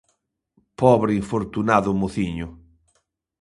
Pobre 0.81 1.11
infortunado 1.21 1.89
mociño! 2.01 2.47